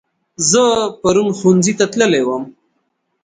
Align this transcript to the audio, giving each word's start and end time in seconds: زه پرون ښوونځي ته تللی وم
زه 0.49 0.63
پرون 1.01 1.29
ښوونځي 1.37 1.73
ته 1.79 1.85
تللی 1.93 2.23
وم 2.25 2.43